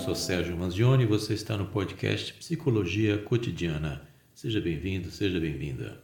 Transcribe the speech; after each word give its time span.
sou 0.00 0.14
Sérgio 0.14 0.56
Manzioni 0.56 1.02
e 1.02 1.06
você 1.06 1.34
está 1.34 1.58
no 1.58 1.66
podcast 1.66 2.32
Psicologia 2.32 3.18
Cotidiana. 3.18 4.00
Seja 4.34 4.58
bem-vindo, 4.58 5.10
seja 5.10 5.38
bem-vinda. 5.38 6.00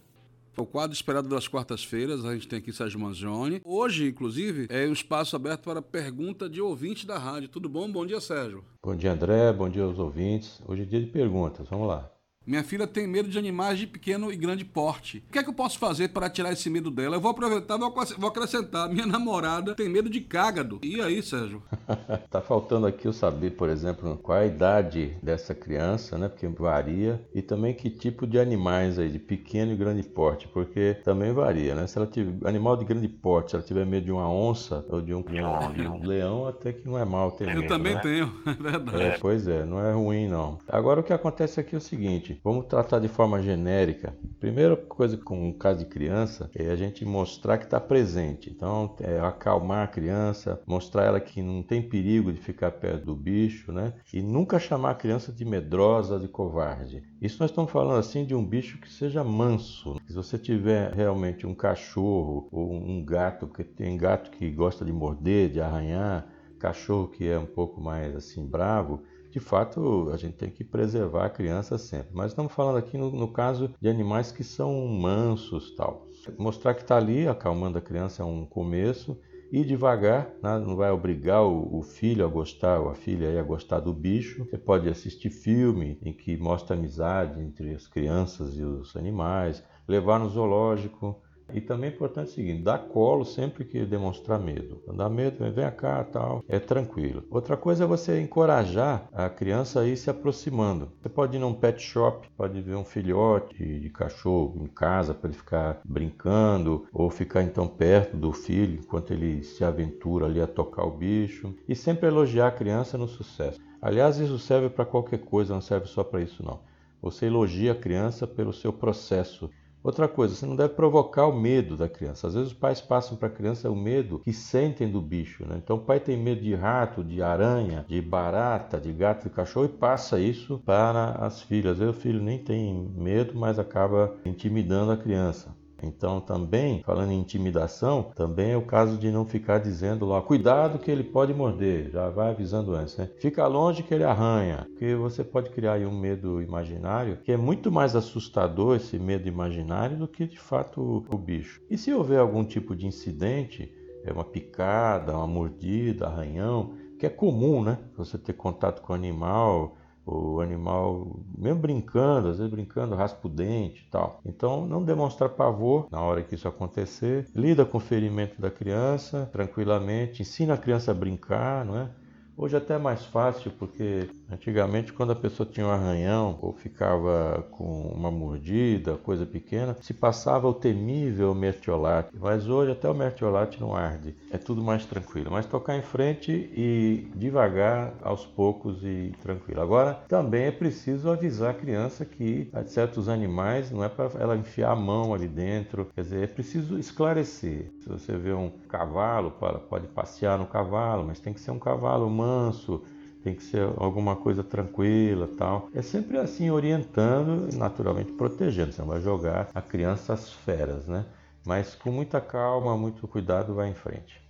O 0.54 0.66
quadro 0.66 0.94
esperado 0.94 1.30
das 1.30 1.48
quartas-feiras, 1.48 2.22
a 2.22 2.34
gente 2.34 2.46
tem 2.46 2.58
aqui 2.58 2.74
Sérgio 2.74 3.00
Manzioni. 3.00 3.62
Hoje, 3.64 4.08
inclusive, 4.08 4.66
é 4.68 4.86
um 4.86 4.92
espaço 4.92 5.34
aberto 5.34 5.62
para 5.62 5.80
pergunta 5.80 6.46
de 6.46 6.60
ouvinte 6.60 7.06
da 7.06 7.16
rádio. 7.16 7.48
Tudo 7.48 7.70
bom? 7.70 7.90
Bom 7.90 8.04
dia, 8.04 8.20
Sérgio. 8.20 8.62
Bom 8.82 8.94
dia, 8.94 9.12
André. 9.12 9.50
Bom 9.54 9.68
dia 9.70 9.84
aos 9.84 9.98
ouvintes. 9.98 10.60
Hoje 10.66 10.82
é 10.82 10.84
dia 10.84 11.00
de 11.00 11.06
perguntas. 11.06 11.66
Vamos 11.70 11.88
lá. 11.88 12.15
Minha 12.46 12.62
filha 12.62 12.86
tem 12.86 13.08
medo 13.08 13.28
de 13.28 13.36
animais 13.36 13.76
de 13.76 13.88
pequeno 13.88 14.32
e 14.32 14.36
grande 14.36 14.64
porte. 14.64 15.24
O 15.28 15.32
que 15.32 15.38
é 15.38 15.42
que 15.42 15.50
eu 15.50 15.54
posso 15.54 15.80
fazer 15.80 16.10
para 16.10 16.30
tirar 16.30 16.52
esse 16.52 16.70
medo 16.70 16.92
dela? 16.92 17.16
Eu 17.16 17.20
vou 17.20 17.32
aproveitar, 17.32 17.76
vou 17.76 18.28
acrescentar. 18.28 18.88
Minha 18.88 19.04
namorada 19.06 19.74
tem 19.74 19.88
medo 19.88 20.08
de 20.08 20.20
cágado. 20.20 20.78
E 20.80 21.00
aí, 21.00 21.20
Sérgio? 21.22 21.60
tá 22.30 22.40
faltando 22.40 22.86
aqui 22.86 23.08
eu 23.08 23.12
saber, 23.12 23.50
por 23.50 23.68
exemplo, 23.68 24.16
qual 24.22 24.38
a 24.38 24.46
idade 24.46 25.16
dessa 25.20 25.56
criança, 25.56 26.16
né? 26.16 26.28
Porque 26.28 26.46
varia. 26.46 27.20
E 27.34 27.42
também 27.42 27.74
que 27.74 27.90
tipo 27.90 28.28
de 28.28 28.38
animais 28.38 28.96
aí, 28.96 29.08
de 29.08 29.18
pequeno 29.18 29.72
e 29.72 29.76
grande 29.76 30.04
porte, 30.04 30.46
porque 30.46 30.96
também 31.02 31.32
varia, 31.32 31.74
né? 31.74 31.88
Se 31.88 31.98
ela 31.98 32.06
tiver 32.06 32.46
animal 32.48 32.76
de 32.76 32.84
grande 32.84 33.08
porte, 33.08 33.50
se 33.50 33.56
ela 33.56 33.64
tiver 33.64 33.84
medo 33.84 34.04
de 34.04 34.12
uma 34.12 34.30
onça 34.30 34.84
ou 34.88 35.00
de 35.00 35.12
um, 35.12 35.22
de 35.22 35.40
um 35.40 36.06
leão, 36.06 36.46
até 36.46 36.72
que 36.72 36.86
não 36.86 36.96
é 36.96 37.04
mal 37.04 37.32
ter 37.32 37.46
medo. 37.46 37.62
Eu 37.62 37.66
também 37.66 37.94
né? 37.94 38.00
tenho, 38.00 38.32
é 38.46 38.52
verdade. 38.52 39.02
É, 39.02 39.18
pois 39.18 39.48
é, 39.48 39.64
não 39.64 39.84
é 39.84 39.92
ruim 39.92 40.28
não. 40.28 40.58
Agora 40.68 41.00
o 41.00 41.02
que 41.02 41.12
acontece 41.12 41.58
aqui 41.58 41.74
é 41.74 41.78
o 41.78 41.80
seguinte: 41.80 42.35
Vamos 42.42 42.66
tratar 42.66 42.98
de 42.98 43.08
forma 43.08 43.42
genérica. 43.42 44.14
Primeira 44.40 44.76
coisa 44.76 45.16
com 45.16 45.48
o 45.48 45.54
caso 45.54 45.80
de 45.80 45.86
criança 45.86 46.50
é 46.54 46.70
a 46.70 46.76
gente 46.76 47.04
mostrar 47.04 47.58
que 47.58 47.64
está 47.64 47.80
presente. 47.80 48.50
Então, 48.50 48.94
é 49.00 49.18
acalmar 49.20 49.84
a 49.84 49.88
criança, 49.88 50.60
mostrar 50.66 51.04
ela 51.04 51.20
que 51.20 51.42
não 51.42 51.62
tem 51.62 51.82
perigo 51.82 52.32
de 52.32 52.40
ficar 52.40 52.70
perto 52.72 53.06
do 53.06 53.14
bicho, 53.14 53.72
né? 53.72 53.94
E 54.12 54.22
nunca 54.22 54.58
chamar 54.58 54.90
a 54.90 54.94
criança 54.94 55.32
de 55.32 55.44
medrosa, 55.44 56.18
de 56.18 56.28
covarde. 56.28 57.02
Isso 57.20 57.38
nós 57.40 57.50
estamos 57.50 57.70
falando 57.70 57.98
assim 57.98 58.24
de 58.24 58.34
um 58.34 58.44
bicho 58.44 58.78
que 58.78 58.90
seja 58.90 59.24
manso. 59.24 59.96
Se 60.06 60.14
você 60.14 60.38
tiver 60.38 60.92
realmente 60.92 61.46
um 61.46 61.54
cachorro 61.54 62.48
ou 62.50 62.72
um 62.72 63.04
gato, 63.04 63.46
porque 63.46 63.64
tem 63.64 63.96
gato 63.96 64.30
que 64.30 64.50
gosta 64.50 64.84
de 64.84 64.92
morder, 64.92 65.50
de 65.50 65.60
arranhar, 65.60 66.28
cachorro 66.58 67.08
que 67.08 67.28
é 67.28 67.38
um 67.38 67.46
pouco 67.46 67.80
mais 67.80 68.14
assim 68.14 68.46
bravo, 68.46 69.02
de 69.30 69.40
fato 69.40 70.10
a 70.12 70.16
gente 70.16 70.34
tem 70.34 70.50
que 70.50 70.64
preservar 70.64 71.26
a 71.26 71.30
criança 71.30 71.78
sempre. 71.78 72.10
Mas 72.12 72.32
estamos 72.32 72.52
falando 72.52 72.78
aqui 72.78 72.96
no, 72.96 73.10
no 73.10 73.28
caso 73.28 73.74
de 73.80 73.88
animais 73.88 74.32
que 74.32 74.44
são 74.44 74.86
mansos 74.86 75.74
tal. 75.74 76.06
Mostrar 76.38 76.74
que 76.74 76.82
está 76.82 76.96
ali 76.96 77.28
acalmando 77.28 77.78
a 77.78 77.82
criança 77.82 78.22
é 78.22 78.26
um 78.26 78.44
começo 78.44 79.18
e 79.50 79.64
devagar, 79.64 80.28
né? 80.42 80.58
não 80.58 80.76
vai 80.76 80.90
obrigar 80.90 81.44
o, 81.44 81.78
o, 81.78 81.82
filho 81.82 82.24
a 82.24 82.28
gostar 82.28 82.80
ou 82.80 82.88
a 82.90 82.94
filha 82.94 83.38
a 83.38 83.42
gostar 83.42 83.80
do 83.80 83.92
bicho. 83.92 84.44
Você 84.44 84.58
pode 84.58 84.88
assistir 84.88 85.30
filme 85.30 85.98
em 86.02 86.12
que 86.12 86.36
mostra 86.36 86.76
amizade 86.76 87.40
entre 87.40 87.74
as 87.74 87.86
crianças 87.86 88.56
e 88.56 88.62
os 88.62 88.96
animais, 88.96 89.62
levar 89.86 90.18
no 90.18 90.28
zoológico, 90.28 91.22
e 91.52 91.60
também 91.60 91.90
é 91.90 91.92
importante 91.92 92.28
o 92.28 92.34
seguinte, 92.34 92.62
dá 92.62 92.76
colo 92.76 93.24
sempre 93.24 93.64
que 93.64 93.84
demonstrar 93.84 94.38
medo. 94.38 94.82
Quando 94.84 94.98
dá 94.98 95.08
medo, 95.08 95.50
vem 95.52 95.70
cá, 95.70 96.02
tal, 96.04 96.44
é 96.48 96.58
tranquilo. 96.58 97.24
Outra 97.30 97.56
coisa 97.56 97.84
é 97.84 97.86
você 97.86 98.20
encorajar 98.20 99.08
a 99.12 99.28
criança 99.28 99.80
a 99.80 99.86
ir 99.86 99.96
se 99.96 100.10
aproximando. 100.10 100.90
Você 101.00 101.08
pode 101.08 101.36
ir 101.36 101.40
num 101.40 101.54
pet 101.54 101.80
shop, 101.80 102.28
pode 102.36 102.60
ver 102.60 102.74
um 102.74 102.84
filhote 102.84 103.56
de 103.78 103.90
cachorro 103.90 104.56
em 104.60 104.66
casa 104.66 105.14
para 105.14 105.30
ele 105.30 105.38
ficar 105.38 105.80
brincando, 105.84 106.86
ou 106.92 107.08
ficar 107.10 107.42
então 107.42 107.68
perto 107.68 108.16
do 108.16 108.32
filho 108.32 108.80
enquanto 108.80 109.12
ele 109.12 109.42
se 109.42 109.64
aventura 109.64 110.26
ali 110.26 110.40
a 110.40 110.46
tocar 110.46 110.84
o 110.84 110.96
bicho. 110.96 111.54
E 111.68 111.74
sempre 111.74 112.08
elogiar 112.08 112.48
a 112.48 112.52
criança 112.52 112.98
no 112.98 113.08
sucesso. 113.08 113.60
Aliás, 113.80 114.18
isso 114.18 114.38
serve 114.38 114.68
para 114.68 114.84
qualquer 114.84 115.18
coisa, 115.18 115.54
não 115.54 115.60
serve 115.60 115.86
só 115.86 116.02
para 116.02 116.20
isso 116.20 116.42
não. 116.44 116.60
Você 117.00 117.26
elogia 117.26 117.72
a 117.72 117.74
criança 117.74 118.26
pelo 118.26 118.52
seu 118.52 118.72
processo 118.72 119.48
Outra 119.82 120.08
coisa, 120.08 120.34
você 120.34 120.44
não 120.44 120.56
deve 120.56 120.74
provocar 120.74 121.26
o 121.26 121.38
medo 121.38 121.76
da 121.76 121.88
criança. 121.88 122.26
Às 122.26 122.34
vezes 122.34 122.48
os 122.52 122.58
pais 122.58 122.80
passam 122.80 123.16
para 123.16 123.28
a 123.28 123.30
criança 123.30 123.70
o 123.70 123.76
medo 123.76 124.18
que 124.18 124.32
sentem 124.32 124.90
do 124.90 125.00
bicho. 125.00 125.46
Né? 125.46 125.60
Então 125.62 125.76
o 125.76 125.80
pai 125.80 126.00
tem 126.00 126.16
medo 126.16 126.40
de 126.40 126.54
rato, 126.54 127.04
de 127.04 127.22
aranha, 127.22 127.84
de 127.88 128.00
barata, 128.00 128.80
de 128.80 128.92
gato, 128.92 129.24
de 129.24 129.30
cachorro 129.30 129.66
e 129.66 129.68
passa 129.68 130.18
isso 130.18 130.60
para 130.64 131.12
as 131.12 131.42
filhas. 131.42 131.72
Às 131.72 131.78
vezes 131.78 131.96
o 131.96 132.00
filho 132.00 132.20
nem 132.20 132.38
tem 132.38 132.90
medo, 132.96 133.38
mas 133.38 133.58
acaba 133.58 134.14
intimidando 134.24 134.90
a 134.90 134.96
criança. 134.96 135.54
Então, 135.82 136.20
também, 136.20 136.82
falando 136.82 137.12
em 137.12 137.20
intimidação, 137.20 138.10
também 138.14 138.52
é 138.52 138.56
o 138.56 138.64
caso 138.64 138.96
de 138.96 139.10
não 139.10 139.24
ficar 139.24 139.58
dizendo 139.58 140.06
lá, 140.06 140.22
cuidado 140.22 140.78
que 140.78 140.90
ele 140.90 141.04
pode 141.04 141.34
morder, 141.34 141.90
já 141.90 142.08
vai 142.08 142.30
avisando 142.30 142.74
antes, 142.74 142.96
né? 142.96 143.10
Fica 143.18 143.46
longe 143.46 143.82
que 143.82 143.92
ele 143.92 144.04
arranha, 144.04 144.66
porque 144.70 144.94
você 144.94 145.22
pode 145.22 145.50
criar 145.50 145.74
aí 145.74 145.86
um 145.86 145.98
medo 145.98 146.40
imaginário 146.40 147.18
que 147.22 147.32
é 147.32 147.36
muito 147.36 147.70
mais 147.70 147.94
assustador 147.94 148.76
esse 148.76 148.98
medo 148.98 149.28
imaginário 149.28 149.96
do 149.96 150.08
que 150.08 150.26
de 150.26 150.38
fato 150.38 151.04
o 151.10 151.18
bicho. 151.18 151.60
E 151.70 151.76
se 151.76 151.92
houver 151.92 152.18
algum 152.18 152.44
tipo 152.44 152.74
de 152.74 152.86
incidente, 152.86 153.72
é 154.04 154.12
uma 154.12 154.24
picada, 154.24 155.16
uma 155.16 155.26
mordida, 155.26 156.06
arranhão, 156.06 156.74
que 156.98 157.06
é 157.06 157.10
comum, 157.10 157.62
né? 157.62 157.78
Você 157.96 158.16
ter 158.16 158.32
contato 158.32 158.80
com 158.80 158.92
o 158.92 158.96
animal, 158.96 159.76
o 160.06 160.40
animal, 160.40 161.18
mesmo 161.36 161.60
brincando, 161.60 162.28
às 162.28 162.38
vezes 162.38 162.52
brincando, 162.52 162.94
raspa 162.94 163.26
o 163.26 163.30
dente 163.30 163.84
e 163.86 163.90
tal. 163.90 164.20
Então, 164.24 164.64
não 164.64 164.84
demonstrar 164.84 165.30
pavor 165.30 165.88
na 165.90 166.00
hora 166.00 166.22
que 166.22 166.36
isso 166.36 166.46
acontecer. 166.46 167.26
Lida 167.34 167.64
com 167.64 167.78
o 167.78 167.80
ferimento 167.80 168.40
da 168.40 168.50
criança 168.50 169.28
tranquilamente, 169.32 170.22
ensina 170.22 170.54
a 170.54 170.58
criança 170.58 170.92
a 170.92 170.94
brincar, 170.94 171.64
não 171.64 171.76
é? 171.76 171.90
Hoje 172.38 172.54
até 172.54 172.74
é 172.74 172.78
mais 172.78 173.02
fácil, 173.06 173.50
porque 173.58 174.10
antigamente 174.30 174.92
quando 174.92 175.12
a 175.12 175.16
pessoa 175.16 175.48
tinha 175.50 175.66
um 175.66 175.70
arranhão 175.70 176.38
ou 176.42 176.52
ficava 176.52 177.46
com 177.50 177.64
uma 177.94 178.10
mordida, 178.10 178.98
coisa 178.98 179.24
pequena, 179.24 179.74
se 179.80 179.94
passava 179.94 180.46
o 180.46 180.52
temível 180.52 181.34
mertiolate. 181.34 182.10
Mas 182.20 182.46
hoje 182.46 182.72
até 182.72 182.90
o 182.90 182.94
mertiolate 182.94 183.58
não 183.58 183.74
arde. 183.74 184.14
É 184.30 184.36
tudo 184.36 184.62
mais 184.62 184.84
tranquilo. 184.84 185.30
Mas 185.30 185.46
tocar 185.46 185.78
em 185.78 185.82
frente 185.82 186.30
e 186.30 187.10
devagar, 187.14 187.94
aos 188.02 188.26
poucos 188.26 188.84
e 188.84 189.14
tranquilo. 189.22 189.62
Agora, 189.62 189.94
também 190.06 190.44
é 190.44 190.52
preciso 190.52 191.10
avisar 191.10 191.52
a 191.52 191.54
criança 191.54 192.04
que 192.04 192.50
certos 192.66 193.08
animais 193.08 193.70
não 193.70 193.82
é 193.82 193.88
para 193.88 194.10
ela 194.20 194.36
enfiar 194.36 194.72
a 194.72 194.76
mão 194.76 195.14
ali 195.14 195.26
dentro. 195.26 195.88
Quer 195.94 196.02
dizer, 196.02 196.24
é 196.24 196.26
preciso 196.26 196.78
esclarecer. 196.78 197.70
Se 197.80 197.88
você 197.88 198.14
vê 198.18 198.34
um 198.34 198.50
cavalo, 198.68 199.30
pode 199.70 199.86
passear 199.86 200.38
no 200.38 200.46
cavalo, 200.46 201.02
mas 201.06 201.18
tem 201.18 201.32
que 201.32 201.40
ser 201.40 201.50
um 201.50 201.58
cavalo 201.58 202.06
humano 202.06 202.25
manso, 202.26 202.82
tem 203.22 203.34
que 203.34 203.42
ser 203.42 203.62
alguma 203.76 204.16
coisa 204.16 204.42
tranquila, 204.42 205.28
tal. 205.36 205.68
É 205.74 205.82
sempre 205.82 206.16
assim 206.18 206.50
orientando 206.50 207.48
e 207.52 207.56
naturalmente 207.56 208.12
protegendo. 208.12 208.72
Você 208.72 208.80
não 208.80 208.88
vai 208.88 209.00
jogar 209.00 209.50
a 209.54 209.62
criança 209.62 210.12
às 210.12 210.32
feras, 210.32 210.86
né? 210.86 211.04
Mas 211.44 211.74
com 211.74 211.90
muita 211.90 212.20
calma, 212.20 212.76
muito 212.76 213.06
cuidado, 213.06 213.54
vai 213.54 213.68
em 213.68 213.74
frente. 213.74 214.20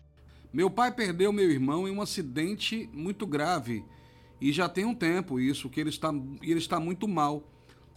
Meu 0.52 0.70
pai 0.70 0.92
perdeu 0.92 1.32
meu 1.32 1.50
irmão 1.50 1.86
em 1.86 1.90
um 1.90 2.00
acidente 2.00 2.88
muito 2.92 3.26
grave 3.26 3.84
e 4.40 4.52
já 4.52 4.68
tem 4.68 4.84
um 4.84 4.94
tempo 4.94 5.40
isso 5.40 5.68
que 5.68 5.80
ele 5.80 5.90
está 5.90 6.10
ele 6.42 6.58
está 6.58 6.78
muito 6.78 7.06
mal. 7.08 7.42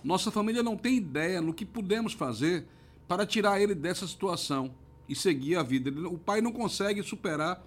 Nossa 0.04 0.32
família 0.32 0.64
não 0.64 0.76
tem 0.76 0.98
ideia 0.98 1.42
no 1.42 1.54
que 1.54 1.66
podemos 1.66 2.14
fazer 2.14 2.66
para 3.08 3.26
tirar 3.26 3.62
ele 3.62 3.76
dessa 3.76 4.08
situação 4.08 4.74
e 5.08 5.16
seguir 5.16 5.56
a 5.56 5.64
vida. 5.64 5.90
O 6.10 6.18
pai 6.18 6.42
não 6.42 6.52
consegue 6.52 7.02
superar 7.04 7.66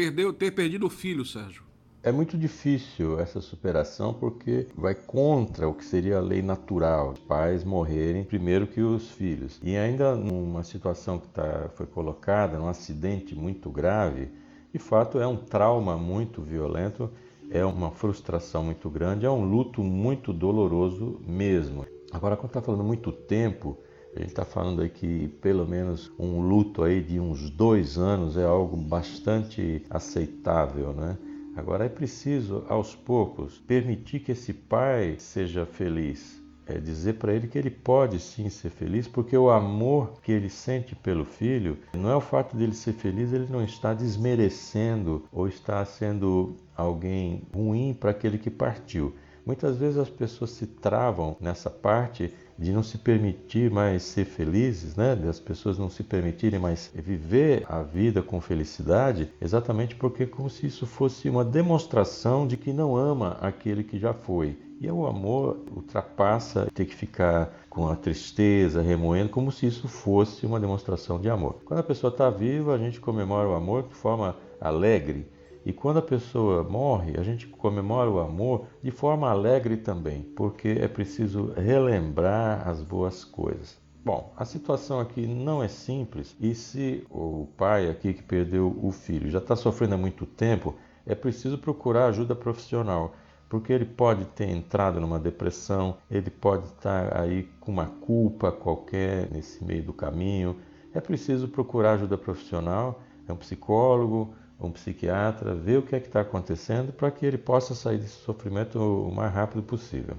perdeu, 0.00 0.32
ter 0.32 0.50
perdido 0.52 0.86
o 0.86 0.90
filho, 0.90 1.26
Sérgio? 1.26 1.62
É 2.02 2.10
muito 2.10 2.38
difícil 2.38 3.20
essa 3.20 3.42
superação 3.42 4.14
porque 4.14 4.66
vai 4.74 4.94
contra 4.94 5.68
o 5.68 5.74
que 5.74 5.84
seria 5.84 6.16
a 6.16 6.22
lei 6.22 6.40
natural, 6.40 7.10
os 7.10 7.18
pais 7.18 7.62
morrerem 7.62 8.24
primeiro 8.24 8.66
que 8.66 8.80
os 8.80 9.10
filhos. 9.10 9.60
E 9.62 9.76
ainda 9.76 10.16
numa 10.16 10.64
situação 10.64 11.18
que 11.18 11.28
tá, 11.28 11.68
foi 11.74 11.84
colocada, 11.84 12.58
num 12.58 12.68
acidente 12.68 13.34
muito 13.34 13.68
grave, 13.68 14.30
de 14.72 14.78
fato 14.78 15.20
é 15.20 15.26
um 15.26 15.36
trauma 15.36 15.98
muito 15.98 16.40
violento, 16.40 17.10
é 17.50 17.62
uma 17.62 17.90
frustração 17.90 18.64
muito 18.64 18.88
grande, 18.88 19.26
é 19.26 19.30
um 19.30 19.44
luto 19.44 19.82
muito 19.82 20.32
doloroso 20.32 21.20
mesmo. 21.26 21.84
Agora, 22.10 22.34
quando 22.34 22.48
está 22.50 22.62
falando 22.62 22.84
muito 22.84 23.12
tempo, 23.12 23.76
gente 24.18 24.30
está 24.30 24.44
falando 24.44 24.82
aí 24.82 24.88
que 24.88 25.28
pelo 25.40 25.66
menos 25.66 26.10
um 26.18 26.40
luto 26.40 26.82
aí 26.82 27.00
de 27.00 27.20
uns 27.20 27.48
dois 27.48 27.96
anos 27.96 28.36
é 28.36 28.44
algo 28.44 28.76
bastante 28.76 29.84
aceitável, 29.88 30.92
né? 30.92 31.16
Agora 31.56 31.84
é 31.84 31.88
preciso, 31.88 32.64
aos 32.68 32.94
poucos, 32.94 33.58
permitir 33.58 34.20
que 34.20 34.32
esse 34.32 34.52
pai 34.52 35.16
seja 35.18 35.64
feliz. 35.66 36.40
É 36.66 36.78
dizer 36.78 37.14
para 37.14 37.34
ele 37.34 37.48
que 37.48 37.58
ele 37.58 37.70
pode 37.70 38.20
sim 38.20 38.48
ser 38.48 38.70
feliz, 38.70 39.08
porque 39.08 39.36
o 39.36 39.50
amor 39.50 40.20
que 40.22 40.30
ele 40.30 40.48
sente 40.48 40.94
pelo 40.94 41.24
filho 41.24 41.76
não 41.92 42.10
é 42.10 42.16
o 42.16 42.20
fato 42.20 42.56
dele 42.56 42.74
ser 42.74 42.92
feliz, 42.92 43.32
ele 43.32 43.48
não 43.50 43.62
está 43.62 43.92
desmerecendo 43.92 45.24
ou 45.32 45.48
está 45.48 45.84
sendo 45.84 46.56
alguém 46.76 47.42
ruim 47.52 47.92
para 47.92 48.12
aquele 48.12 48.38
que 48.38 48.50
partiu 48.50 49.12
Muitas 49.44 49.78
vezes 49.78 49.98
as 49.98 50.10
pessoas 50.10 50.50
se 50.50 50.66
travam 50.66 51.36
nessa 51.40 51.70
parte 51.70 52.32
de 52.60 52.72
não 52.72 52.82
se 52.82 52.98
permitir 52.98 53.70
mais 53.70 54.02
ser 54.02 54.26
felizes, 54.26 54.94
né? 54.94 55.16
Das 55.16 55.40
pessoas 55.40 55.78
não 55.78 55.88
se 55.88 56.02
permitirem 56.02 56.60
mais 56.60 56.92
viver 56.94 57.64
a 57.66 57.82
vida 57.82 58.22
com 58.22 58.38
felicidade, 58.38 59.32
exatamente 59.40 59.94
porque 59.94 60.24
é 60.24 60.26
como 60.26 60.50
se 60.50 60.66
isso 60.66 60.86
fosse 60.86 61.30
uma 61.30 61.42
demonstração 61.42 62.46
de 62.46 62.58
que 62.58 62.70
não 62.70 62.94
ama 62.94 63.38
aquele 63.40 63.82
que 63.82 63.98
já 63.98 64.12
foi. 64.12 64.58
E 64.78 64.90
o 64.90 65.06
amor 65.06 65.58
ultrapassa 65.74 66.68
ter 66.74 66.84
que 66.84 66.94
ficar 66.94 67.50
com 67.68 67.88
a 67.88 67.96
tristeza, 67.96 68.82
remoendo, 68.82 69.30
como 69.30 69.50
se 69.50 69.66
isso 69.66 69.88
fosse 69.88 70.44
uma 70.44 70.60
demonstração 70.60 71.18
de 71.18 71.30
amor. 71.30 71.60
Quando 71.64 71.80
a 71.80 71.84
pessoa 71.84 72.10
está 72.10 72.28
viva, 72.28 72.74
a 72.74 72.78
gente 72.78 73.00
comemora 73.00 73.48
o 73.48 73.54
amor 73.54 73.84
de 73.84 73.94
forma 73.94 74.36
alegre, 74.60 75.26
e 75.64 75.72
quando 75.72 75.98
a 75.98 76.02
pessoa 76.02 76.64
morre, 76.64 77.18
a 77.18 77.22
gente 77.22 77.46
comemora 77.46 78.10
o 78.10 78.18
amor 78.18 78.66
de 78.82 78.90
forma 78.90 79.28
alegre 79.28 79.76
também, 79.76 80.22
porque 80.34 80.68
é 80.80 80.88
preciso 80.88 81.52
relembrar 81.54 82.66
as 82.66 82.82
boas 82.82 83.24
coisas. 83.24 83.78
Bom, 84.02 84.32
a 84.34 84.46
situação 84.46 84.98
aqui 84.98 85.26
não 85.26 85.62
é 85.62 85.68
simples 85.68 86.34
e 86.40 86.54
se 86.54 87.04
o 87.10 87.46
pai 87.58 87.90
aqui 87.90 88.14
que 88.14 88.22
perdeu 88.22 88.74
o 88.82 88.90
filho 88.90 89.28
já 89.28 89.38
está 89.38 89.54
sofrendo 89.54 89.94
há 89.94 89.98
muito 89.98 90.24
tempo, 90.24 90.74
é 91.04 91.14
preciso 91.14 91.58
procurar 91.58 92.06
ajuda 92.06 92.34
profissional, 92.34 93.14
porque 93.46 93.72
ele 93.72 93.84
pode 93.84 94.24
ter 94.24 94.48
entrado 94.48 94.98
numa 95.00 95.18
depressão, 95.18 95.98
ele 96.10 96.30
pode 96.30 96.66
estar 96.68 97.20
aí 97.20 97.48
com 97.60 97.70
uma 97.70 97.86
culpa 97.86 98.50
qualquer 98.50 99.30
nesse 99.30 99.62
meio 99.62 99.82
do 99.82 99.92
caminho. 99.92 100.56
É 100.94 101.00
preciso 101.00 101.48
procurar 101.48 101.92
ajuda 101.92 102.16
profissional, 102.16 103.02
é 103.28 103.32
um 103.32 103.36
psicólogo, 103.36 104.34
um 104.60 104.70
psiquiatra, 104.70 105.54
ver 105.54 105.78
o 105.78 105.82
que 105.82 105.96
é 105.96 106.00
que 106.00 106.06
está 106.06 106.20
acontecendo 106.20 106.92
para 106.92 107.10
que 107.10 107.24
ele 107.24 107.38
possa 107.38 107.74
sair 107.74 107.98
desse 107.98 108.22
sofrimento 108.22 108.78
o 108.78 109.14
mais 109.14 109.32
rápido 109.32 109.62
possível. 109.62 110.16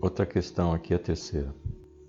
Outra 0.00 0.26
questão 0.26 0.72
aqui, 0.72 0.94
a 0.94 0.98
terceira. 0.98 1.54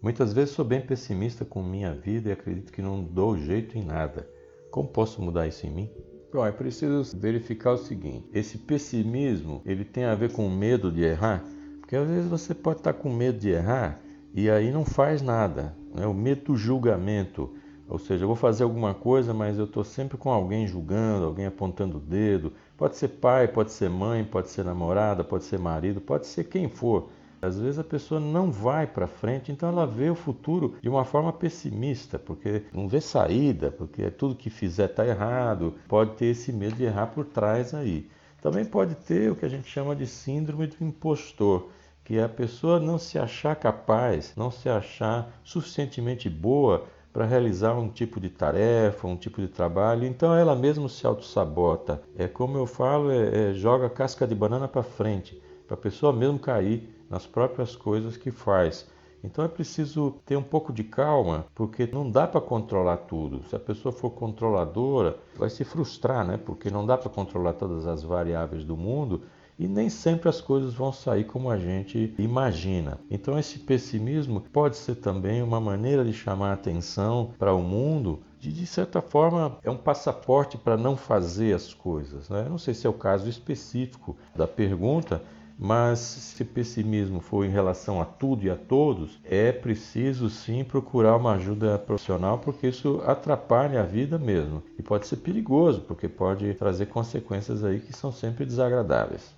Muitas 0.01 0.31
vezes 0.31 0.53
sou 0.53 0.63
bem 0.63 0.79
pessimista 0.81 1.43
com 1.43 1.61
minha 1.61 1.93
vida 1.93 2.29
e 2.29 2.31
acredito 2.31 2.71
que 2.71 2.81
não 2.81 3.03
dou 3.03 3.37
jeito 3.37 3.77
em 3.77 3.83
nada. 3.83 4.29
Como 4.71 4.87
posso 4.87 5.21
mudar 5.21 5.47
isso 5.47 5.65
em 5.65 5.71
mim? 5.71 5.89
Bom, 6.31 6.45
é 6.45 6.51
preciso 6.51 7.17
verificar 7.17 7.71
o 7.71 7.77
seguinte: 7.77 8.29
esse 8.33 8.57
pessimismo 8.57 9.61
ele 9.65 9.83
tem 9.83 10.05
a 10.05 10.15
ver 10.15 10.31
com 10.31 10.47
medo 10.49 10.91
de 10.91 11.01
errar, 11.01 11.43
porque 11.79 11.95
às 11.95 12.07
vezes 12.07 12.29
você 12.29 12.53
pode 12.53 12.79
estar 12.79 12.93
com 12.93 13.11
medo 13.11 13.39
de 13.39 13.49
errar 13.49 13.99
e 14.33 14.49
aí 14.49 14.71
não 14.71 14.85
faz 14.85 15.21
nada. 15.21 15.75
Né? 15.93 16.05
O 16.05 16.13
medo 16.13 16.45
do 16.45 16.55
julgamento, 16.55 17.51
ou 17.89 17.97
seja, 17.97 18.23
eu 18.23 18.27
vou 18.27 18.35
fazer 18.35 18.63
alguma 18.63 18.93
coisa, 18.93 19.33
mas 19.33 19.57
eu 19.57 19.65
estou 19.65 19.83
sempre 19.83 20.15
com 20.15 20.29
alguém 20.29 20.67
julgando, 20.67 21.25
alguém 21.25 21.47
apontando 21.47 21.97
o 21.97 21.99
dedo. 21.99 22.53
Pode 22.77 22.95
ser 22.95 23.07
pai, 23.07 23.47
pode 23.47 23.71
ser 23.71 23.89
mãe, 23.89 24.23
pode 24.23 24.49
ser 24.51 24.63
namorada, 24.63 25.23
pode 25.23 25.43
ser 25.43 25.57
marido, 25.57 25.99
pode 25.99 26.27
ser 26.27 26.43
quem 26.43 26.69
for. 26.69 27.09
Às 27.41 27.57
vezes 27.57 27.79
a 27.79 27.83
pessoa 27.83 28.19
não 28.19 28.51
vai 28.51 28.85
para 28.85 29.07
frente, 29.07 29.51
então 29.51 29.69
ela 29.69 29.87
vê 29.87 30.07
o 30.07 30.15
futuro 30.15 30.75
de 30.81 30.87
uma 30.87 31.03
forma 31.03 31.33
pessimista, 31.33 32.19
porque 32.19 32.63
não 32.71 32.87
vê 32.87 33.01
saída, 33.01 33.71
porque 33.71 34.11
tudo 34.11 34.35
que 34.35 34.51
fizer 34.51 34.85
está 34.85 35.07
errado. 35.07 35.73
Pode 35.87 36.11
ter 36.11 36.27
esse 36.27 36.53
medo 36.53 36.75
de 36.75 36.83
errar 36.83 37.07
por 37.07 37.25
trás 37.25 37.73
aí. 37.73 38.07
Também 38.39 38.65
pode 38.65 38.93
ter 38.93 39.31
o 39.31 39.35
que 39.35 39.45
a 39.45 39.49
gente 39.49 39.67
chama 39.67 39.95
de 39.95 40.05
síndrome 40.05 40.67
do 40.67 40.83
impostor, 40.83 41.69
que 42.03 42.17
é 42.19 42.23
a 42.23 42.29
pessoa 42.29 42.79
não 42.79 42.99
se 42.99 43.17
achar 43.17 43.55
capaz, 43.55 44.33
não 44.35 44.51
se 44.51 44.69
achar 44.69 45.31
suficientemente 45.43 46.29
boa 46.29 46.85
para 47.11 47.25
realizar 47.25 47.73
um 47.73 47.89
tipo 47.89 48.19
de 48.19 48.29
tarefa, 48.29 49.07
um 49.07 49.15
tipo 49.15 49.41
de 49.41 49.47
trabalho, 49.47 50.05
então 50.05 50.33
ela 50.35 50.55
mesma 50.55 50.87
se 50.87 51.05
auto-sabota. 51.05 52.01
É 52.17 52.27
como 52.27 52.57
eu 52.57 52.65
falo, 52.65 53.11
é, 53.11 53.51
é 53.51 53.53
joga 53.53 53.89
casca 53.89 54.27
de 54.27 54.35
banana 54.35 54.67
para 54.67 54.83
frente, 54.83 55.41
para 55.67 55.75
a 55.75 55.79
pessoa 55.79 56.13
mesmo 56.13 56.39
cair 56.39 56.87
nas 57.09 57.25
próprias 57.25 57.75
coisas 57.75 58.15
que 58.15 58.31
faz. 58.31 58.87
Então 59.23 59.43
é 59.43 59.47
preciso 59.47 60.15
ter 60.25 60.37
um 60.37 60.43
pouco 60.43 60.71
de 60.71 60.83
calma, 60.83 61.45
porque 61.53 61.85
não 61.91 62.09
dá 62.09 62.25
para 62.25 62.39
controlar 62.39 62.97
tudo. 62.97 63.43
Se 63.49 63.55
a 63.55 63.59
pessoa 63.59 63.91
for 63.91 64.11
controladora, 64.11 65.17
vai 65.35 65.49
se 65.49 65.65
frustrar, 65.65 66.25
né? 66.25 66.37
Porque 66.37 66.69
não 66.69 66.85
dá 66.85 66.97
para 66.97 67.09
controlar 67.09 67.53
todas 67.53 67.85
as 67.85 68.01
variáveis 68.01 68.63
do 68.63 68.77
mundo 68.77 69.23
e 69.59 69.67
nem 69.67 69.89
sempre 69.89 70.29
as 70.29 70.39
coisas 70.39 70.73
vão 70.73 70.93
sair 70.93 71.25
como 71.25 71.51
a 71.51 71.57
gente 71.57 72.15
imagina. 72.17 72.97
Então, 73.11 73.37
esse 73.37 73.59
pessimismo 73.59 74.39
pode 74.53 74.77
ser 74.77 74.95
também 74.95 75.43
uma 75.43 75.59
maneira 75.59 76.05
de 76.05 76.13
chamar 76.13 76.53
atenção 76.53 77.33
para 77.37 77.53
o 77.53 77.61
mundo 77.61 78.21
de, 78.39 78.53
de 78.53 78.65
certa 78.65 79.01
forma, 79.01 79.57
é 79.61 79.69
um 79.69 79.75
passaporte 79.75 80.57
para 80.57 80.77
não 80.77 80.95
fazer 80.95 81.53
as 81.53 81.73
coisas. 81.73 82.29
Né? 82.29 82.43
Eu 82.45 82.49
não 82.49 82.57
sei 82.57 82.73
se 82.73 82.87
é 82.87 82.89
o 82.89 82.93
caso 82.93 83.27
específico 83.27 84.15
da 84.33 84.47
pergunta, 84.47 85.21
mas 85.57 85.99
se 85.99 86.45
pessimismo 86.45 87.19
for 87.19 87.43
em 87.43 87.49
relação 87.49 88.01
a 88.01 88.05
tudo 88.05 88.45
e 88.45 88.49
a 88.49 88.55
todos, 88.55 89.19
é 89.25 89.51
preciso 89.51 90.29
sim 90.29 90.63
procurar 90.63 91.17
uma 91.17 91.33
ajuda 91.33 91.77
profissional, 91.77 92.37
porque 92.39 92.67
isso 92.67 93.01
atrapalha 93.05 93.81
a 93.81 93.85
vida 93.85 94.17
mesmo. 94.17 94.63
E 94.77 94.81
pode 94.81 95.05
ser 95.05 95.17
perigoso, 95.17 95.81
porque 95.81 96.07
pode 96.07 96.53
trazer 96.53 96.85
consequências 96.85 97.61
aí 97.61 97.81
que 97.81 97.91
são 97.91 98.09
sempre 98.09 98.45
desagradáveis. 98.45 99.37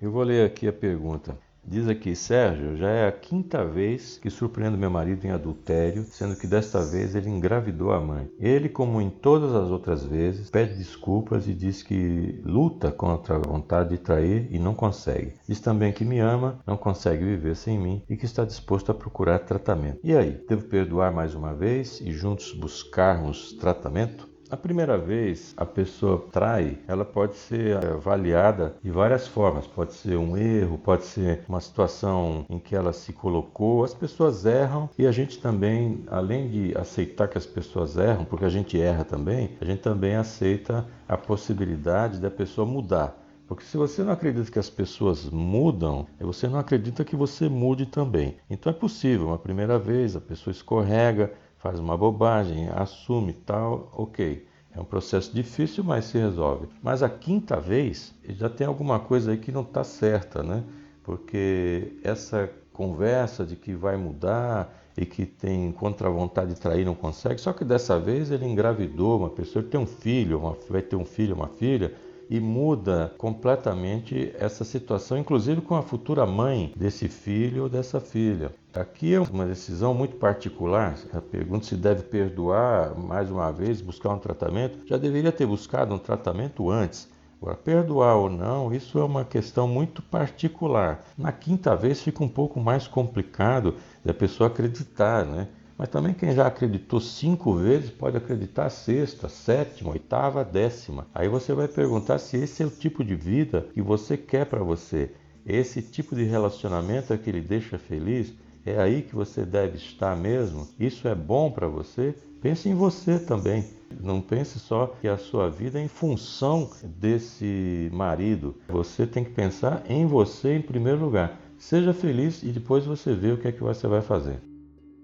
Eu 0.00 0.10
vou 0.10 0.22
ler 0.22 0.46
aqui 0.46 0.66
a 0.66 0.72
pergunta. 0.72 1.36
Diz 1.62 1.86
aqui, 1.86 2.16
Sérgio, 2.16 2.74
já 2.74 2.88
é 2.88 3.06
a 3.06 3.12
quinta 3.12 3.62
vez 3.62 4.16
que 4.16 4.30
surpreendo 4.30 4.78
meu 4.78 4.90
marido 4.90 5.26
em 5.26 5.30
adultério, 5.30 6.06
sendo 6.10 6.34
que 6.36 6.46
desta 6.46 6.80
vez 6.82 7.14
ele 7.14 7.28
engravidou 7.28 7.92
a 7.92 8.00
mãe. 8.00 8.30
Ele, 8.40 8.70
como 8.70 8.98
em 8.98 9.10
todas 9.10 9.54
as 9.54 9.68
outras 9.68 10.02
vezes, 10.02 10.48
pede 10.48 10.74
desculpas 10.74 11.46
e 11.46 11.52
diz 11.52 11.82
que 11.82 12.40
luta 12.46 12.90
contra 12.90 13.36
a 13.36 13.38
vontade 13.38 13.90
de 13.90 13.98
trair 13.98 14.48
e 14.50 14.58
não 14.58 14.74
consegue. 14.74 15.34
Diz 15.46 15.60
também 15.60 15.92
que 15.92 16.02
me 16.02 16.18
ama, 16.18 16.58
não 16.66 16.78
consegue 16.78 17.22
viver 17.22 17.54
sem 17.54 17.78
mim 17.78 18.02
e 18.08 18.16
que 18.16 18.24
está 18.24 18.42
disposto 18.46 18.90
a 18.90 18.94
procurar 18.94 19.40
tratamento. 19.40 20.00
E 20.02 20.16
aí, 20.16 20.42
devo 20.48 20.64
perdoar 20.64 21.12
mais 21.12 21.34
uma 21.34 21.52
vez 21.52 22.00
e 22.00 22.10
juntos 22.10 22.54
buscarmos 22.54 23.52
tratamento? 23.52 24.29
A 24.50 24.56
primeira 24.56 24.98
vez 24.98 25.54
a 25.56 25.64
pessoa 25.64 26.26
trai, 26.32 26.76
ela 26.88 27.04
pode 27.04 27.36
ser 27.36 27.76
avaliada 27.76 28.74
de 28.82 28.90
várias 28.90 29.28
formas. 29.28 29.64
Pode 29.64 29.92
ser 29.92 30.16
um 30.16 30.36
erro, 30.36 30.76
pode 30.76 31.04
ser 31.04 31.44
uma 31.48 31.60
situação 31.60 32.44
em 32.50 32.58
que 32.58 32.74
ela 32.74 32.92
se 32.92 33.12
colocou. 33.12 33.84
As 33.84 33.94
pessoas 33.94 34.44
erram 34.44 34.90
e 34.98 35.06
a 35.06 35.12
gente 35.12 35.38
também, 35.38 36.02
além 36.08 36.48
de 36.48 36.76
aceitar 36.76 37.28
que 37.28 37.38
as 37.38 37.46
pessoas 37.46 37.96
erram, 37.96 38.24
porque 38.24 38.44
a 38.44 38.48
gente 38.48 38.80
erra 38.80 39.04
também, 39.04 39.50
a 39.60 39.64
gente 39.64 39.82
também 39.82 40.16
aceita 40.16 40.84
a 41.08 41.16
possibilidade 41.16 42.18
da 42.18 42.28
pessoa 42.28 42.66
mudar. 42.66 43.16
Porque 43.46 43.64
se 43.64 43.76
você 43.76 44.02
não 44.02 44.12
acredita 44.12 44.50
que 44.50 44.58
as 44.58 44.70
pessoas 44.70 45.30
mudam, 45.30 46.06
você 46.20 46.48
não 46.48 46.58
acredita 46.58 47.04
que 47.04 47.14
você 47.14 47.48
mude 47.48 47.86
também. 47.86 48.36
Então 48.48 48.70
é 48.70 48.74
possível, 48.74 49.28
uma 49.28 49.38
primeira 49.38 49.78
vez 49.78 50.16
a 50.16 50.20
pessoa 50.20 50.52
escorrega, 50.52 51.32
faz 51.60 51.78
uma 51.78 51.96
bobagem, 51.96 52.68
assume 52.74 53.32
tal, 53.32 53.90
ok. 53.94 54.46
É 54.74 54.80
um 54.80 54.84
processo 54.84 55.34
difícil, 55.34 55.84
mas 55.84 56.06
se 56.06 56.18
resolve. 56.18 56.68
Mas 56.82 57.02
a 57.02 57.08
quinta 57.08 57.60
vez 57.60 58.14
já 58.28 58.48
tem 58.48 58.66
alguma 58.66 58.98
coisa 58.98 59.32
aí 59.32 59.36
que 59.36 59.52
não 59.52 59.62
está 59.62 59.84
certa, 59.84 60.42
né? 60.42 60.64
Porque 61.02 61.92
essa 62.02 62.50
conversa 62.72 63.44
de 63.44 63.56
que 63.56 63.74
vai 63.74 63.96
mudar 63.96 64.74
e 64.96 65.04
que 65.04 65.26
tem 65.26 65.70
contra 65.72 66.08
a 66.08 66.10
vontade 66.10 66.54
de 66.54 66.60
trair 66.60 66.84
não 66.84 66.94
consegue, 66.94 67.40
só 67.40 67.52
que 67.52 67.64
dessa 67.64 67.98
vez 67.98 68.30
ele 68.30 68.46
engravidou 68.46 69.18
uma 69.18 69.30
pessoa, 69.30 69.62
tem 69.62 69.78
um 69.78 69.86
filho, 69.86 70.38
uma, 70.38 70.56
vai 70.68 70.82
ter 70.82 70.96
um 70.96 71.04
filho, 71.04 71.34
uma 71.34 71.48
filha, 71.48 71.92
e 72.30 72.38
muda 72.38 73.12
completamente 73.18 74.32
essa 74.38 74.62
situação, 74.62 75.18
inclusive 75.18 75.60
com 75.60 75.74
a 75.74 75.82
futura 75.82 76.24
mãe 76.24 76.72
desse 76.76 77.08
filho 77.08 77.64
ou 77.64 77.68
dessa 77.68 77.98
filha. 77.98 78.54
Aqui 78.72 79.14
é 79.14 79.20
uma 79.20 79.44
decisão 79.44 79.92
muito 79.92 80.14
particular. 80.14 80.96
A 81.12 81.20
pergunta 81.20 81.66
se 81.66 81.74
deve 81.74 82.04
perdoar 82.04 82.96
mais 82.96 83.28
uma 83.32 83.50
vez, 83.50 83.80
buscar 83.80 84.10
um 84.10 84.18
tratamento. 84.18 84.78
Já 84.86 84.96
deveria 84.96 85.32
ter 85.32 85.44
buscado 85.44 85.92
um 85.92 85.98
tratamento 85.98 86.70
antes. 86.70 87.08
Agora, 87.42 87.56
perdoar 87.56 88.16
ou 88.16 88.30
não, 88.30 88.72
isso 88.72 88.98
é 88.98 89.02
uma 89.02 89.24
questão 89.24 89.66
muito 89.66 90.00
particular. 90.00 91.04
Na 91.18 91.32
quinta 91.32 91.74
vez 91.74 92.00
fica 92.00 92.22
um 92.22 92.28
pouco 92.28 92.60
mais 92.60 92.86
complicado 92.86 93.74
da 94.04 94.14
pessoa 94.14 94.48
acreditar, 94.48 95.24
né? 95.24 95.48
Mas 95.80 95.88
também 95.88 96.12
quem 96.12 96.34
já 96.34 96.46
acreditou 96.46 97.00
cinco 97.00 97.54
vezes 97.54 97.88
pode 97.88 98.14
acreditar 98.14 98.68
sexta, 98.68 99.30
sétima, 99.30 99.92
oitava, 99.92 100.44
décima. 100.44 101.06
Aí 101.14 101.26
você 101.26 101.54
vai 101.54 101.68
perguntar 101.68 102.18
se 102.18 102.36
esse 102.36 102.62
é 102.62 102.66
o 102.66 102.70
tipo 102.70 103.02
de 103.02 103.14
vida 103.14 103.66
que 103.72 103.80
você 103.80 104.14
quer 104.14 104.44
para 104.44 104.62
você. 104.62 105.10
Esse 105.46 105.80
tipo 105.80 106.14
de 106.14 106.24
relacionamento 106.24 107.14
é 107.14 107.16
que 107.16 107.32
lhe 107.32 107.40
deixa 107.40 107.78
feliz? 107.78 108.34
É 108.66 108.78
aí 108.78 109.00
que 109.00 109.14
você 109.14 109.42
deve 109.42 109.78
estar 109.78 110.14
mesmo? 110.14 110.68
Isso 110.78 111.08
é 111.08 111.14
bom 111.14 111.50
para 111.50 111.66
você? 111.66 112.14
Pense 112.42 112.68
em 112.68 112.74
você 112.74 113.18
também. 113.18 113.64
Não 113.98 114.20
pense 114.20 114.58
só 114.58 114.94
que 115.00 115.08
a 115.08 115.16
sua 115.16 115.48
vida 115.48 115.80
é 115.80 115.84
em 115.84 115.88
função 115.88 116.68
desse 116.84 117.88
marido. 117.90 118.54
Você 118.68 119.06
tem 119.06 119.24
que 119.24 119.30
pensar 119.30 119.82
em 119.88 120.04
você 120.04 120.56
em 120.56 120.60
primeiro 120.60 121.00
lugar. 121.00 121.40
Seja 121.56 121.94
feliz 121.94 122.42
e 122.42 122.48
depois 122.48 122.84
você 122.84 123.14
vê 123.14 123.32
o 123.32 123.38
que 123.38 123.48
é 123.48 123.52
que 123.52 123.62
você 123.62 123.86
vai 123.86 124.02
fazer. 124.02 124.49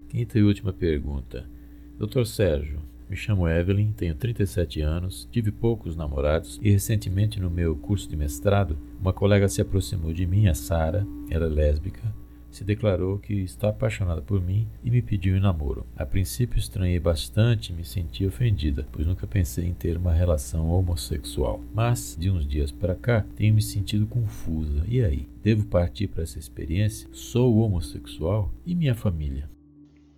Quinta 0.09 0.39
e 0.39 0.43
última 0.43 0.73
pergunta. 0.73 1.49
Doutor 1.99 2.27
Sérgio, 2.27 2.81
Me 3.09 3.15
chamo 3.15 3.49
Evelyn, 3.49 3.93
tenho 3.93 4.17
37 4.17 4.81
anos, 4.81 5.29
tive 5.31 5.53
poucos 5.53 5.95
namorados 5.95 6.59
e 6.61 6.71
recentemente 6.71 7.39
no 7.39 7.49
meu 7.49 7.77
curso 7.77 8.09
de 8.09 8.17
mestrado, 8.17 8.77
uma 9.01 9.13
colega 9.13 9.49
se 9.49 9.61
aproximou 9.61 10.13
de 10.13 10.27
mim, 10.27 10.49
a 10.49 10.55
Sara, 10.55 11.07
ela 11.31 11.47
é 11.47 11.49
lésbica, 11.49 12.03
se 12.51 12.65
declarou 12.65 13.19
que 13.19 13.35
está 13.35 13.69
apaixonada 13.69 14.21
por 14.21 14.43
mim 14.43 14.67
e 14.83 14.91
me 14.91 15.03
pediu 15.03 15.37
em 15.37 15.41
namoro. 15.41 15.87
A 15.97 16.05
princípio 16.05 16.59
estranhei 16.59 16.99
bastante 16.99 17.71
e 17.71 17.77
me 17.77 17.85
senti 17.85 18.27
ofendida, 18.27 18.89
pois 18.91 19.07
nunca 19.07 19.25
pensei 19.25 19.67
em 19.67 19.75
ter 19.75 19.97
uma 19.97 20.13
relação 20.13 20.69
homossexual. 20.69 21.61
Mas, 21.73 22.17
de 22.19 22.29
uns 22.29 22.45
dias 22.45 22.73
para 22.73 22.97
cá, 22.97 23.25
tenho 23.37 23.55
me 23.55 23.63
sentido 23.63 24.07
confusa. 24.07 24.83
E 24.89 25.05
aí? 25.05 25.29
Devo 25.45 25.67
partir 25.67 26.09
para 26.09 26.25
essa 26.25 26.39
experiência? 26.41 27.09
Sou 27.13 27.59
homossexual? 27.59 28.51
E 28.65 28.75
minha 28.75 28.95
família? 28.95 29.49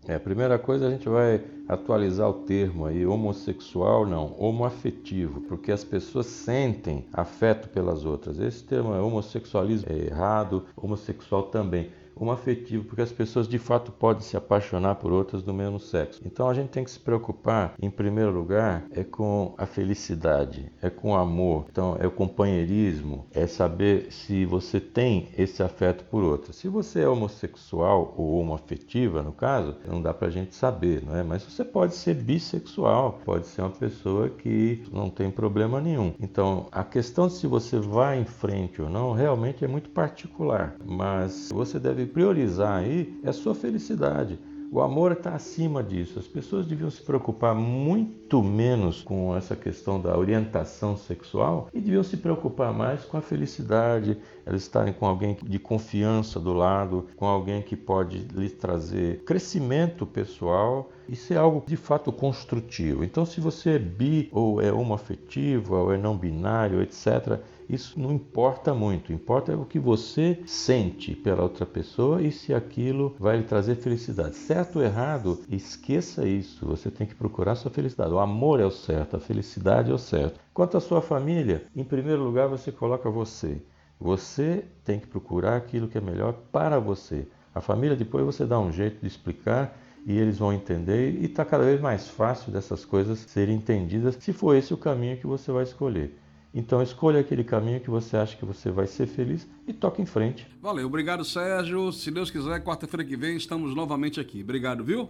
É, 0.08 0.14
a 0.14 0.20
primeira 0.20 0.58
coisa 0.58 0.86
a 0.86 0.90
gente 0.90 1.06
vai 1.06 1.44
atualizar 1.68 2.30
o 2.30 2.32
termo 2.32 2.86
aí, 2.86 3.04
homossexual 3.04 4.06
não, 4.06 4.34
homoafetivo, 4.38 5.42
porque 5.42 5.70
as 5.70 5.84
pessoas 5.84 6.24
sentem 6.24 7.04
afeto 7.12 7.68
pelas 7.68 8.06
outras. 8.06 8.38
Esse 8.38 8.64
termo 8.64 8.94
é 8.94 9.00
homossexualismo 9.02 9.86
é 9.92 10.06
errado, 10.06 10.64
homossexual 10.74 11.42
também 11.42 11.90
um 12.20 12.30
afetivo, 12.30 12.84
porque 12.84 13.02
as 13.02 13.12
pessoas 13.12 13.48
de 13.48 13.58
fato 13.58 13.92
podem 13.92 14.22
se 14.22 14.37
apaixonar 14.37 14.96
por 14.96 15.12
outras 15.12 15.42
do 15.42 15.54
mesmo 15.54 15.78
sexo. 15.78 16.20
Então 16.25 16.48
a 16.48 16.54
gente 16.54 16.68
tem 16.68 16.84
que 16.84 16.90
se 16.90 17.00
preocupar, 17.00 17.75
em 17.80 17.90
primeiro 17.90 18.30
lugar, 18.30 18.84
é 18.90 19.04
com 19.04 19.54
a 19.56 19.66
felicidade, 19.66 20.70
é 20.82 20.90
com 20.90 21.12
o 21.12 21.16
amor, 21.16 21.66
então 21.70 21.96
é 21.98 22.06
o 22.06 22.10
companheirismo, 22.10 23.26
é 23.32 23.46
saber 23.46 24.10
se 24.10 24.44
você 24.44 24.80
tem 24.80 25.28
esse 25.37 25.62
afeto 25.62 26.04
por 26.04 26.22
outra. 26.22 26.52
Se 26.52 26.68
você 26.68 27.00
é 27.00 27.08
homossexual 27.08 28.14
ou 28.16 28.38
homoafetiva, 28.40 29.22
no 29.22 29.32
caso, 29.32 29.76
não 29.87 30.02
dá 30.02 30.12
pra 30.12 30.30
gente 30.30 30.54
saber, 30.54 31.02
não 31.04 31.16
é? 31.16 31.22
Mas 31.22 31.42
você 31.42 31.64
pode 31.64 31.94
ser 31.94 32.14
bissexual, 32.14 33.20
pode 33.25 33.46
ser 33.46 33.62
uma 33.62 33.70
pessoa 33.70 34.28
que 34.28 34.82
não 34.92 35.10
tem 35.10 35.30
problema 35.30 35.80
nenhum. 35.80 36.12
Então, 36.20 36.66
a 36.72 36.82
questão 36.82 37.28
de 37.28 37.34
se 37.34 37.46
você 37.46 37.78
vai 37.78 38.20
em 38.20 38.25
frente 38.25 38.82
ou 38.82 38.88
não 38.88 39.12
realmente 39.12 39.64
é 39.64 39.68
muito 39.68 39.90
particular, 39.90 40.76
mas 40.84 41.50
você 41.52 41.78
deve 41.78 42.06
priorizar 42.08 42.82
aí 42.82 43.18
é 43.22 43.28
a 43.28 43.32
sua 43.32 43.54
felicidade. 43.54 44.38
O 44.70 44.80
amor 44.80 45.12
está 45.12 45.34
acima 45.34 45.82
disso. 45.82 46.18
As 46.18 46.26
pessoas 46.26 46.66
deviam 46.66 46.90
se 46.90 47.02
preocupar 47.02 47.54
muito 47.54 48.17
menos 48.42 49.02
com 49.02 49.35
essa 49.35 49.56
questão 49.56 50.00
da 50.00 50.16
orientação 50.16 50.97
sexual 50.97 51.68
e 51.73 51.80
deviam 51.80 52.02
se 52.02 52.16
preocupar 52.16 52.73
mais 52.73 53.04
com 53.04 53.16
a 53.16 53.23
felicidade, 53.23 54.18
elas 54.44 54.62
estarem 54.62 54.92
com 54.92 55.06
alguém 55.06 55.37
de 55.42 55.58
confiança 55.58 56.38
do 56.38 56.52
lado, 56.52 57.06
com 57.16 57.26
alguém 57.26 57.62
que 57.62 57.76
pode 57.76 58.18
lhes 58.35 58.52
trazer 58.52 59.23
crescimento 59.25 60.06
pessoal. 60.06 60.90
Isso 61.08 61.32
é 61.32 61.37
algo 61.37 61.64
de 61.66 61.76
fato 61.76 62.12
construtivo. 62.12 63.02
Então, 63.02 63.25
se 63.25 63.40
você 63.40 63.70
é 63.70 63.78
bi 63.78 64.28
ou 64.30 64.61
é 64.61 64.70
homoafetivo 64.70 65.75
ou 65.75 65.92
é 65.92 65.97
não 65.97 66.16
binário, 66.16 66.82
etc., 66.82 67.40
isso 67.68 68.00
não 68.00 68.11
importa 68.11 68.73
muito, 68.73 69.12
importa 69.12 69.52
é 69.52 69.56
o 69.56 69.64
que 69.64 69.78
você 69.78 70.38
sente 70.47 71.14
pela 71.14 71.42
outra 71.42 71.66
pessoa 71.66 72.23
e 72.23 72.32
se 72.32 72.54
aquilo 72.54 73.14
vai 73.18 73.37
lhe 73.37 73.42
trazer 73.42 73.76
felicidade. 73.76 74.37
Certo 74.37 74.76
ou 74.76 74.85
errado, 74.85 75.40
esqueça 75.50 76.26
isso. 76.26 76.64
Você 76.66 76.90
tem 76.90 77.06
que 77.06 77.14
procurar 77.14 77.56
sua 77.56 77.70
felicidade. 77.70 78.12
O 78.18 78.20
amor 78.20 78.58
é 78.58 78.66
o 78.66 78.70
certo, 78.72 79.16
a 79.16 79.20
felicidade 79.20 79.92
é 79.92 79.94
o 79.94 79.98
certo. 79.98 80.40
Quanto 80.52 80.76
à 80.76 80.80
sua 80.80 81.00
família, 81.00 81.66
em 81.76 81.84
primeiro 81.84 82.25
lugar 82.25 82.48
você 82.48 82.72
coloca 82.72 83.08
você. 83.08 83.62
Você 84.00 84.64
tem 84.84 84.98
que 84.98 85.06
procurar 85.06 85.56
aquilo 85.56 85.87
que 85.87 85.96
é 85.96 86.00
melhor 86.00 86.32
para 86.50 86.80
você. 86.80 87.28
A 87.54 87.60
família 87.60 87.94
depois 87.94 88.26
você 88.26 88.44
dá 88.44 88.58
um 88.58 88.72
jeito 88.72 89.00
de 89.00 89.06
explicar 89.06 89.78
e 90.04 90.18
eles 90.18 90.37
vão 90.37 90.52
entender 90.52 91.14
e 91.14 91.26
está 91.26 91.44
cada 91.44 91.62
vez 91.62 91.80
mais 91.80 92.08
fácil 92.08 92.50
dessas 92.50 92.84
coisas 92.84 93.20
serem 93.20 93.54
entendidas 93.54 94.16
se 94.18 94.32
for 94.32 94.56
esse 94.56 94.75
o 94.75 94.76
caminho 94.76 95.16
que 95.16 95.26
você 95.28 95.52
vai 95.52 95.62
escolher. 95.62 96.18
Então 96.52 96.82
escolha 96.82 97.20
aquele 97.20 97.44
caminho 97.44 97.78
que 97.78 97.88
você 97.88 98.16
acha 98.16 98.37
que 98.37 98.44
você 98.44 98.68
vai 98.68 98.88
ser 98.88 99.06
feliz 99.06 99.46
e 99.64 99.72
toque 99.72 100.02
em 100.02 100.06
frente. 100.06 100.44
Valeu, 100.60 100.88
obrigado 100.88 101.25
Sérgio. 101.25 101.92
Se 101.92 102.10
Deus 102.10 102.32
quiser, 102.32 102.64
quarta-feira 102.64 103.04
que 103.04 103.16
vem 103.16 103.37
estamos 103.37 103.76
novamente 103.76 104.18
aqui. 104.18 104.42
Obrigado, 104.42 104.82
viu? 104.82 105.08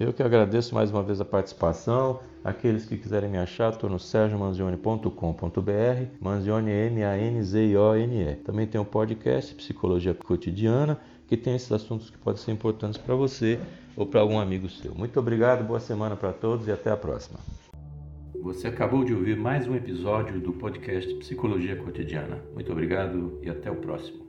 Eu 0.00 0.12
que 0.12 0.22
agradeço 0.22 0.76
mais 0.76 0.92
uma 0.92 1.02
vez 1.02 1.20
a 1.20 1.24
participação. 1.24 2.20
Aqueles 2.44 2.86
que 2.86 2.96
quiserem 2.96 3.28
me 3.28 3.36
achar, 3.36 3.72
estou 3.72 3.90
no 3.90 3.98
sergiomanzione.com.br. 3.98 5.10
Manzione 6.20 6.70
M-A-N-Z-I-O-N-E. 6.70 8.36
Também 8.36 8.64
tem 8.68 8.80
um 8.80 8.84
podcast, 8.84 9.52
Psicologia 9.56 10.14
Cotidiana, 10.14 11.00
que 11.26 11.36
tem 11.36 11.56
esses 11.56 11.72
assuntos 11.72 12.10
que 12.10 12.18
podem 12.18 12.40
ser 12.40 12.52
importantes 12.52 12.96
para 12.96 13.16
você 13.16 13.58
ou 13.96 14.06
para 14.06 14.20
algum 14.20 14.38
amigo 14.38 14.68
seu. 14.68 14.94
Muito 14.94 15.18
obrigado, 15.18 15.64
boa 15.64 15.80
semana 15.80 16.14
para 16.14 16.32
todos 16.32 16.68
e 16.68 16.70
até 16.70 16.92
a 16.92 16.96
próxima. 16.96 17.40
Você 18.40 18.68
acabou 18.68 19.04
de 19.04 19.12
ouvir 19.12 19.36
mais 19.36 19.66
um 19.66 19.74
episódio 19.74 20.40
do 20.40 20.52
podcast 20.52 21.12
Psicologia 21.14 21.74
Cotidiana. 21.74 22.38
Muito 22.54 22.70
obrigado 22.70 23.40
e 23.42 23.50
até 23.50 23.68
o 23.68 23.74
próximo. 23.74 24.27